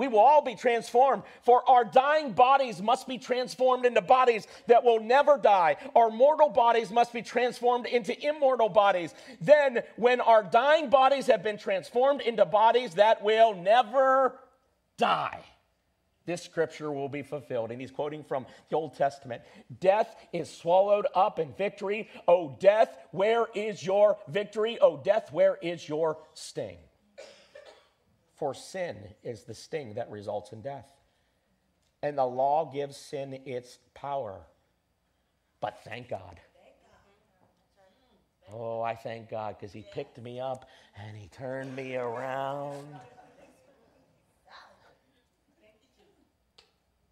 [0.00, 4.82] We will all be transformed, for our dying bodies must be transformed into bodies that
[4.82, 5.76] will never die.
[5.94, 9.12] Our mortal bodies must be transformed into immortal bodies.
[9.42, 14.40] Then, when our dying bodies have been transformed into bodies that will never
[14.96, 15.44] die,
[16.24, 17.70] this scripture will be fulfilled.
[17.70, 19.42] And he's quoting from the Old Testament
[19.80, 22.08] Death is swallowed up in victory.
[22.26, 24.78] Oh, death, where is your victory?
[24.80, 26.78] Oh, death, where is your sting?
[28.40, 30.90] For sin is the sting that results in death.
[32.02, 34.40] And the law gives sin its power.
[35.60, 36.40] But thank God.
[38.50, 40.64] Oh, I thank God because He picked me up
[40.96, 42.86] and He turned me around.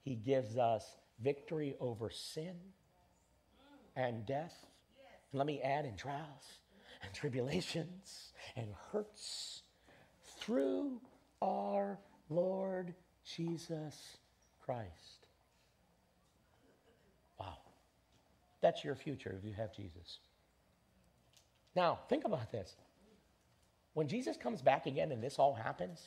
[0.01, 2.57] He gives us victory over sin
[3.97, 4.55] and death.
[5.31, 6.61] And let me add in trials
[7.03, 9.61] and tribulations and hurts
[10.38, 11.03] through
[11.42, 11.98] our
[12.29, 14.18] Lord Jesus
[14.64, 15.27] Christ.
[17.38, 17.59] Wow.
[18.61, 20.18] That's your future if you have Jesus.
[21.74, 22.74] Now, think about this.
[23.94, 26.01] When Jesus comes back again and this all happens,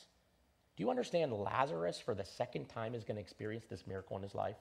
[0.76, 4.22] do you understand Lazarus for the second time is going to experience this miracle in
[4.22, 4.56] his life?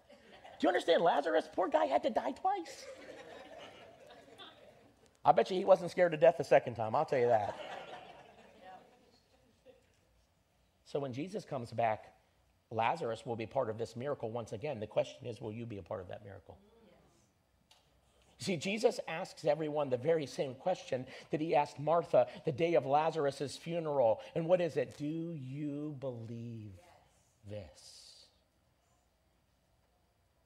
[0.59, 1.49] Do you understand Lazarus?
[1.53, 2.85] Poor guy had to die twice.
[5.23, 7.57] I bet you he wasn't scared to death the second time, I'll tell you that.
[10.91, 12.13] So when Jesus comes back,
[12.69, 14.81] Lazarus will be part of this miracle once again.
[14.81, 16.57] The question is, will you be a part of that miracle?
[18.39, 22.85] See, Jesus asks everyone the very same question that he asked Martha the day of
[22.85, 24.19] Lazarus' funeral.
[24.35, 24.97] And what is it?
[24.97, 26.73] Do you believe
[27.49, 28.25] this?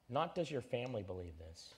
[0.08, 1.74] Not does your family believe this.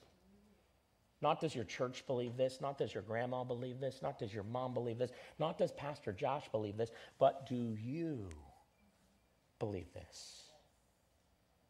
[1.22, 2.60] Not does your church believe this.
[2.60, 4.00] Not does your grandma believe this.
[4.02, 5.12] Not does your mom believe this.
[5.38, 6.90] Not does Pastor Josh believe this.
[7.18, 8.28] But do you
[9.58, 10.42] believe this?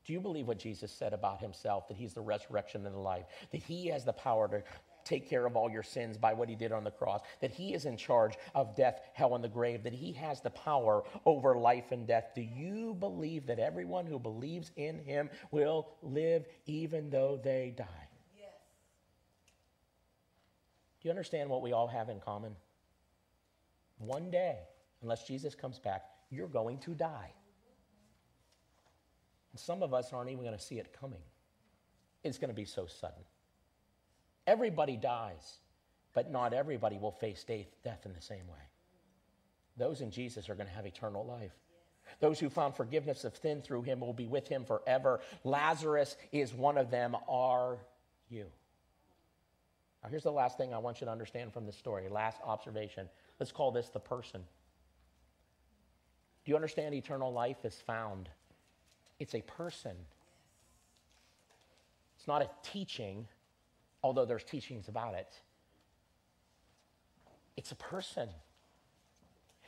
[0.05, 3.27] Do you believe what Jesus said about himself, that he's the resurrection and the life,
[3.53, 4.62] that he has the power to
[5.05, 7.74] take care of all your sins by what he did on the cross, that he
[7.74, 11.57] is in charge of death, hell, and the grave, that he has the power over
[11.57, 12.31] life and death?
[12.35, 18.09] Do you believe that everyone who believes in him will live even though they die?
[18.35, 18.53] Yes.
[21.03, 22.57] Do you understand what we all have in common?
[23.98, 24.59] One day,
[25.03, 27.33] unless Jesus comes back, you're going to die.
[29.52, 31.22] And some of us aren't even going to see it coming.
[32.24, 33.22] It's going to be so sudden.
[34.46, 35.58] Everybody dies,
[36.14, 38.68] but not everybody will face death in the same way.
[39.76, 41.52] Those in Jesus are going to have eternal life.
[42.20, 45.20] Those who found forgiveness of sin through him will be with him forever.
[45.44, 47.14] Lazarus is one of them.
[47.28, 47.78] Are
[48.28, 48.46] you?
[50.02, 52.08] Now, here's the last thing I want you to understand from this story.
[52.08, 53.08] Last observation.
[53.38, 54.42] Let's call this the person.
[56.44, 58.28] Do you understand eternal life is found?
[59.18, 59.96] It's a person.
[62.16, 63.26] It's not a teaching,
[64.02, 65.33] although there's teachings about it.
[67.57, 68.28] It's a person.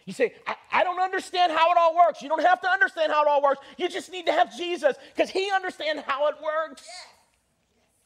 [0.07, 2.23] You say, I, I, don't understand how it all works.
[2.23, 3.61] You don't have to understand how it all works.
[3.77, 6.89] You just need to have Jesus because he understands how it works.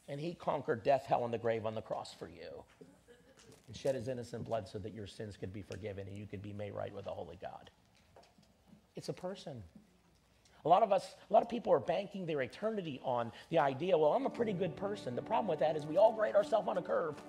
[0.09, 2.65] And he conquered death, hell, and the grave on the cross for you
[3.67, 6.43] and shed his innocent blood so that your sins could be forgiven and you could
[6.43, 7.71] be made right with the holy God.
[8.97, 9.63] It's a person.
[10.65, 13.97] A lot of us, a lot of people are banking their eternity on the idea,
[13.99, 15.15] well, I'm a pretty good person.
[15.15, 17.23] The problem with that is we all grade ourselves on a curve.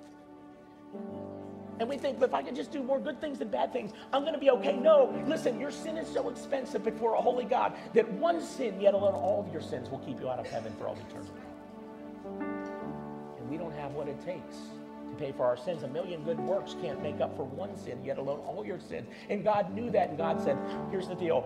[1.80, 4.21] And we think, if I can just do more good things than bad things, I'm
[4.21, 4.78] going to be okay.
[4.78, 8.93] No, listen, your sin is so expensive before a holy God that one sin, yet
[8.93, 11.32] alone all of your sins, will keep you out of heaven for all eternity.
[13.38, 14.56] And we don't have what it takes
[15.10, 15.84] to pay for our sins.
[15.84, 19.10] A million good works can't make up for one sin, yet alone all your sins.
[19.30, 20.58] And God knew that, and God said,
[20.89, 21.45] here's the deal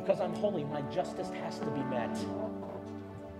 [0.00, 2.16] because I'm holy, my justice has to be met.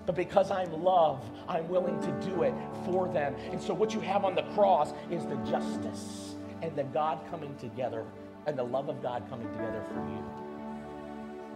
[0.07, 3.37] But because I'm love, I'm willing to do it for them.
[3.53, 7.55] And so what you have on the cross is the justice and the God coming
[7.59, 8.05] together
[8.47, 10.25] and the love of God coming together for you.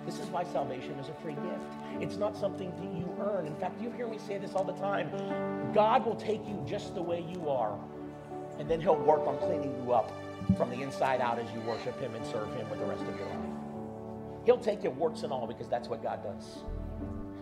[0.07, 2.01] This is why salvation is a free gift.
[2.01, 3.47] It's not something that you earn.
[3.47, 5.11] In fact, you hear me say this all the time.
[5.73, 7.77] God will take you just the way you are,
[8.61, 10.13] and then he'll work on cleaning you up
[10.57, 13.17] from the inside out as you worship him and serve him with the rest of
[13.17, 13.52] your life.
[14.45, 16.63] He'll take your warts and all because that's what God does.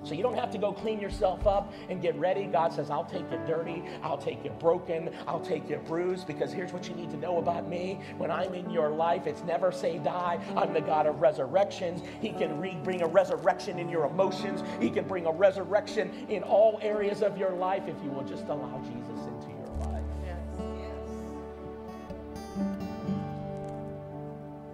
[0.02, 2.46] So you don't have to go clean yourself up and get ready.
[2.46, 3.82] God says, I'll take you dirty.
[4.02, 5.10] I'll take you broken.
[5.26, 8.00] I'll take you bruised because here's what you need to know about me.
[8.16, 10.40] When I'm in your life, it's never say die.
[10.56, 12.00] I'm the God of resurrections.
[12.20, 14.62] He can re- bring a resurrection in your emotions.
[14.80, 18.46] He can bring a resurrection in all areas of your life if you will just
[18.48, 20.04] allow Jesus into your life.
[20.24, 20.38] Yes.
[20.78, 20.96] Yes.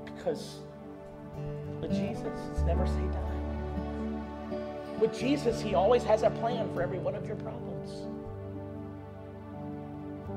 [0.04, 0.60] Because
[1.80, 3.26] with Jesus, it's never say die.
[5.00, 7.90] With Jesus, He always has a plan for every one of your problems.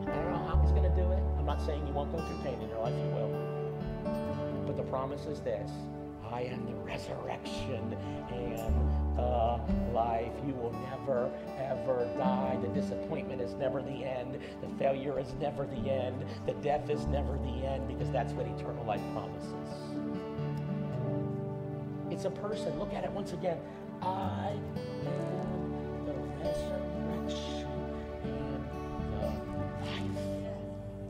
[0.08, 1.24] I don't know how He's going to do it.
[1.38, 4.64] I'm not saying you won't go through pain in your life, you will.
[4.66, 5.72] But the promise is this
[6.32, 7.96] I am the resurrection
[8.32, 9.60] and the
[9.94, 10.32] life.
[10.46, 12.58] You will never, ever die.
[12.62, 14.40] The disappointment is never the end.
[14.62, 16.24] The failure is never the end.
[16.46, 20.29] The death is never the end because that's what eternal life promises.
[22.20, 22.78] It's a person.
[22.78, 23.58] Look at it once again.
[24.02, 26.12] I am the
[26.44, 27.72] resurrection
[28.26, 28.66] and
[29.14, 30.04] the life.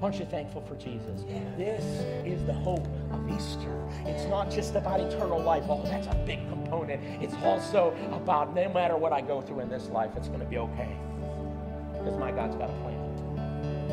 [0.03, 1.24] Aren't you thankful for Jesus?
[1.57, 1.84] This
[2.28, 3.89] is the hope of Easter.
[4.05, 5.64] It's not just about eternal life.
[5.68, 7.01] Oh, that's a big component.
[7.24, 10.45] It's also about no matter what I go through in this life, it's going to
[10.45, 10.95] be okay.
[11.93, 12.93] Because my God's got a plan.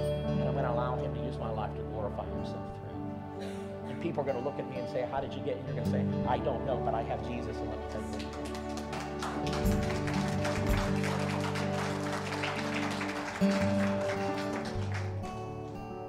[0.04, 2.76] And I'm going to allow Him to use my life to glorify Himself
[4.00, 5.84] people are going to look at me and say, How did you get And You're
[5.84, 7.56] going to say, I don't know, but I have Jesus.
[7.56, 8.46] And let me tell you.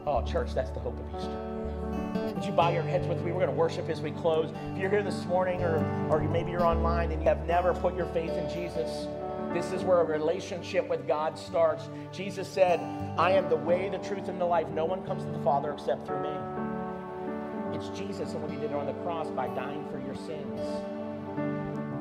[0.06, 2.34] Oh, church, that's the hope of Easter.
[2.34, 3.32] Would you bow your heads with me?
[3.32, 4.52] We're going to worship as we close.
[4.74, 5.78] If you're here this morning or,
[6.10, 9.08] or maybe you're online and you have never put your faith in Jesus,
[9.54, 11.90] this is where a relationship with God starts.
[12.12, 12.80] Jesus said,
[13.18, 14.68] I am the way, the truth, and the life.
[14.70, 16.57] No one comes to the Father except through me.
[17.78, 20.60] It's Jesus and what he did on the cross by dying for your sins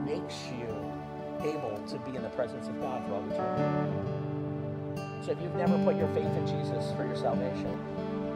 [0.07, 0.72] makes you
[1.45, 3.93] able to be in the presence of God for all eternity.
[5.22, 7.79] So if you've never put your faith in Jesus for your salvation,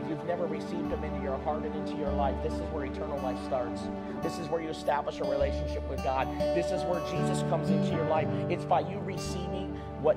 [0.03, 2.84] if you've never received him into your heart and into your life, this is where
[2.84, 3.80] eternal life starts.
[4.22, 6.28] This is where you establish a relationship with God.
[6.55, 8.28] This is where Jesus comes into your life.
[8.51, 9.70] It's by you receiving
[10.03, 10.16] what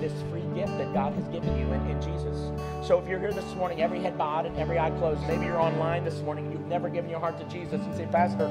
[0.00, 2.50] this free gift that God has given you in, in Jesus.
[2.86, 5.60] So if you're here this morning, every head bowed and every eye closed, maybe you're
[5.60, 8.46] online this morning you've never given your heart to Jesus and say, Pastor,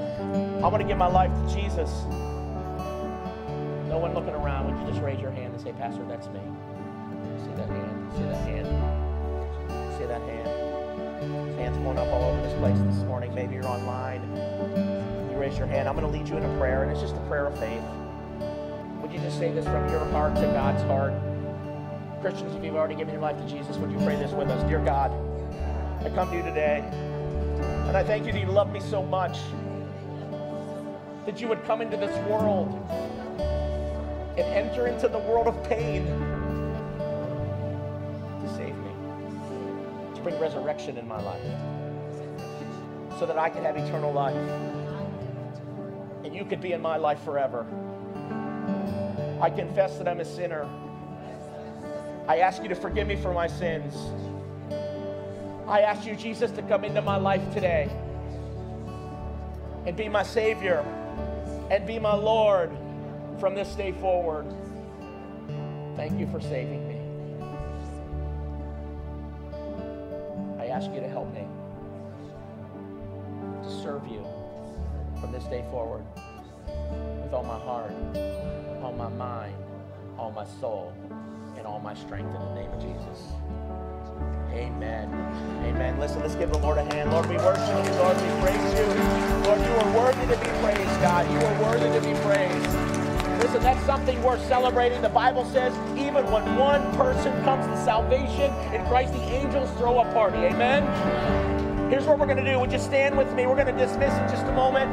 [0.63, 1.89] I want to give my life to Jesus.
[3.89, 4.71] No one looking around.
[4.71, 6.39] Would you just raise your hand and say, Pastor, that's me?
[7.43, 8.11] See that hand?
[8.13, 9.97] See that hand?
[9.97, 11.59] See that hand?
[11.59, 13.33] Hands going up all over this place this morning.
[13.33, 14.21] Maybe you're online.
[15.31, 15.89] You raise your hand.
[15.89, 17.83] I'm going to lead you in a prayer, and it's just a prayer of faith.
[19.09, 21.13] Would you just say this from your heart to God's heart?
[22.21, 24.63] Christians, if you've already given your life to Jesus, would you pray this with us?
[24.69, 25.11] Dear God,
[26.05, 26.87] I come to you today,
[27.87, 29.39] and I thank you that you love me so much
[31.25, 32.71] that you would come into this world
[34.37, 36.05] and enter into the world of pain
[38.43, 38.91] to save me,
[40.13, 41.41] to bring resurrection in my life,
[43.17, 44.35] so that I could have eternal life
[46.23, 47.65] and you could be in my life forever.
[49.41, 50.67] I confess that I'm a sinner.
[52.27, 53.95] I ask you to forgive me for my sins.
[55.67, 57.89] I ask you, Jesus, to come into my life today
[59.85, 60.79] and be my Savior
[61.71, 62.71] and be my Lord
[63.39, 64.45] from this day forward.
[65.95, 66.95] Thank you for saving me.
[70.59, 71.47] I ask you to help me
[73.63, 74.25] to serve you
[75.19, 76.03] from this day forward
[77.23, 77.91] with all my heart,
[78.83, 79.55] all my mind,
[80.17, 80.93] all my soul,
[81.57, 83.27] and all my strength in the name of Jesus.
[84.51, 85.09] Amen.
[85.63, 85.99] Amen.
[85.99, 87.11] Listen, let's give the Lord a hand.
[87.11, 87.91] Lord, we worship you.
[87.99, 88.85] Lord, we praise you.
[89.45, 91.29] Lord, you are worthy to be praised, God.
[91.31, 92.99] You are worthy to be praised.
[93.39, 95.01] Listen, that's something worth celebrating.
[95.01, 99.99] The Bible says even when one person comes to salvation in Christ, the angels throw
[99.99, 100.37] a party.
[100.39, 100.83] Amen.
[101.89, 102.59] Here's what we're going to do.
[102.59, 103.47] Would you stand with me?
[103.47, 104.91] We're going to dismiss in just a moment.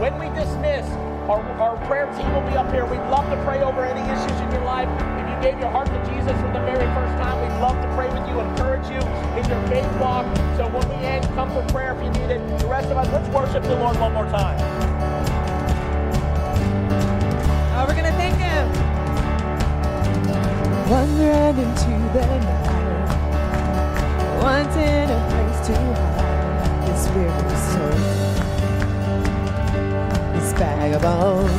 [0.00, 0.86] When we dismiss,
[1.28, 2.84] our, our prayer team will be up here.
[2.84, 4.88] We'd love to pray over any issues in your life.
[5.20, 7.88] If you gave your heart to Jesus for the very first time, we'd love to
[7.94, 9.00] pray with you, encourage you
[9.38, 10.26] in your faith walk.
[10.56, 12.58] So when we end, come for prayer if you need it.
[12.58, 14.58] The rest of us, let's worship the Lord one more time.
[17.74, 18.68] Oh, we're gonna thank him.
[20.90, 23.08] Wandering into the night,
[24.42, 28.31] wanting a place to hide this weary soul, this
[30.62, 31.50] vagabond.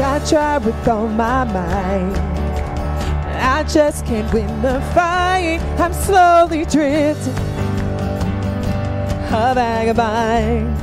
[0.00, 2.16] I try with all my might,
[3.58, 5.60] I just can't win the fight.
[5.78, 7.36] I'm slowly drifting,
[9.32, 10.76] a vagabond.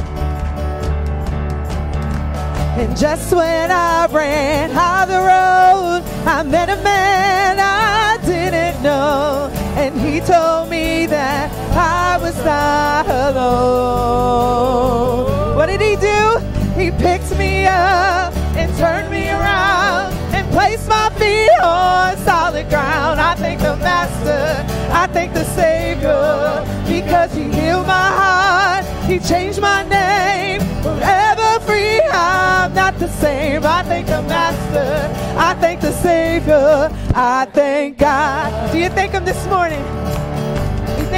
[2.80, 9.50] And just when I ran out the road, I met a man I didn't know.
[9.76, 15.08] And he told me that I was not alone.
[15.56, 16.40] What did he do?
[16.80, 23.20] He picked me up and turned me around and placed my feet on solid ground.
[23.20, 28.86] I thank the Master, I thank the Savior, because he healed my heart.
[29.06, 30.62] He changed my name.
[30.84, 33.66] Forever free, I'm not the same.
[33.66, 35.10] I thank the Master.
[35.38, 36.90] I thank the Savior.
[37.16, 38.72] I thank God.
[38.72, 39.84] Do you thank him this morning?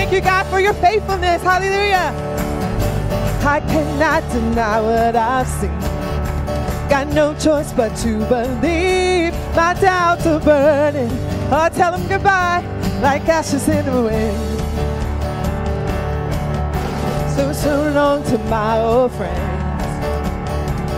[0.10, 1.44] Thank you, God, for your faithfulness.
[1.44, 2.12] Hallelujah.
[3.46, 5.80] I cannot deny what I've seen.
[6.90, 9.34] Got no choice but to believe.
[9.56, 11.12] My doubts are burning.
[11.54, 12.66] I'll tell them goodbye
[13.04, 14.60] like ashes in the wind.
[17.36, 19.38] So, so long to my old friends.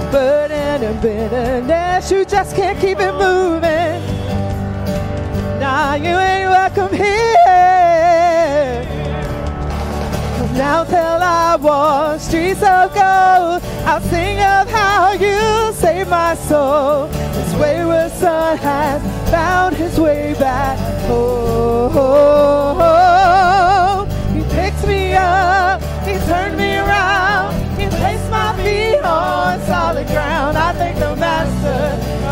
[0.09, 3.99] Burden and bitterness, you just can't keep it moving.
[5.59, 7.90] Nah, you ain't welcome here.
[10.53, 17.07] Now till I walk streets of gold, I'll sing of how you saved my soul.
[17.07, 20.77] This wayward son has found his way back.
[21.09, 24.33] Oh, oh, oh.
[24.33, 30.07] he picked me up, he turned me around, he placed my feet on solid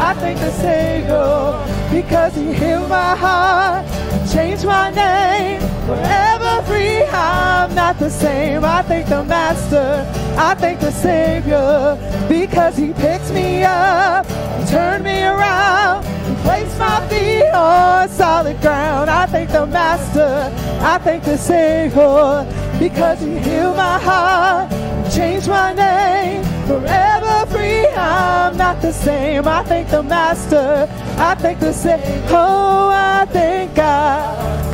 [0.10, 3.86] I thank the Savior, because he healed my heart,
[4.34, 7.04] changed my name, forever free.
[7.04, 8.66] I'm not the same.
[8.66, 11.96] I thank the Master, I thank the Savior,
[12.28, 14.26] because he picked me up,
[14.68, 16.04] turned me around,
[16.42, 19.12] placed my feet on solid ground.
[19.12, 20.52] I thank the Master,
[20.82, 22.48] I thank the Savior,
[22.80, 24.72] because he healed my heart,
[25.14, 27.19] changed my name, forever
[27.50, 27.86] free.
[27.88, 29.48] I'm not the same.
[29.48, 30.88] I thank the Master,
[31.18, 32.24] I thank the Savior.
[32.30, 34.66] Oh, I thank God.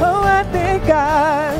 [0.00, 1.58] Oh, I thank God.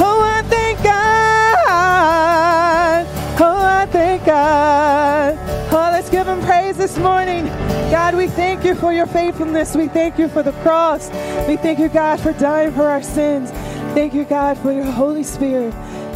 [0.00, 3.06] Oh, I thank God.
[3.40, 5.38] Oh, I thank God.
[5.72, 7.46] Oh, let's give him praise this morning.
[7.90, 9.74] God, we thank you for your faithfulness.
[9.76, 11.10] We thank you for the cross.
[11.48, 13.50] We thank you, God, for dying for our sins.
[13.94, 15.74] Thank you, God, for your Holy Spirit.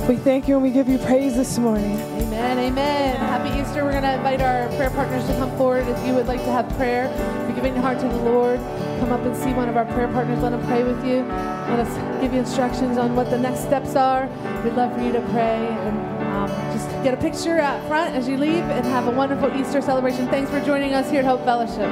[0.08, 1.96] We thank you and we give you praise this morning.
[1.96, 3.16] Amen, amen.
[3.18, 3.84] Happy Easter.
[3.84, 5.86] We're going to invite our prayer partners to come forward.
[5.86, 8.58] If you would like to have prayer, if you're giving your heart to the Lord,
[8.98, 10.40] come up and see one of our prayer partners.
[10.40, 11.22] Let them pray with you.
[11.22, 14.26] Let us give you instructions on what the next steps are.
[14.64, 18.26] We'd love for you to pray and um, just get a picture out front as
[18.26, 20.26] you leave and have a wonderful Easter celebration.
[20.26, 21.88] Thanks for joining us here at Hope Fellowship.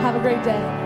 [0.00, 0.82] Have a great day.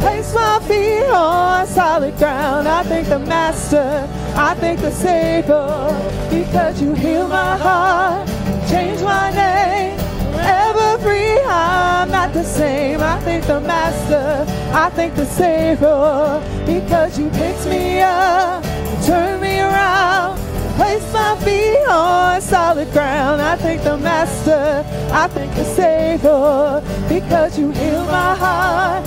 [0.00, 2.68] Place my feet on solid ground.
[2.68, 5.88] I thank the Master, I thank the Savior,
[6.30, 8.28] because you heal my heart,
[8.68, 9.98] change my name,
[10.32, 11.40] forever free.
[11.42, 13.00] I'm not the same.
[13.00, 18.62] I thank the Master, I thank the Savior, because you picked me up,
[19.04, 20.38] turned me around.
[20.76, 23.42] Place my feet on solid ground.
[23.42, 29.04] I thank the Master, I thank the Savior, because you healed my heart,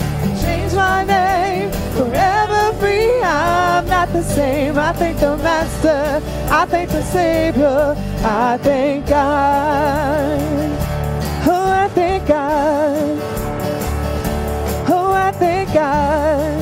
[0.81, 1.69] my name.
[1.97, 4.77] Forever free, I'm not the same.
[4.77, 6.21] I thank the Master,
[6.59, 10.39] I thank the Savior, I thank God.
[11.53, 13.17] Oh, I thank God.
[14.95, 16.60] Oh, I thank God.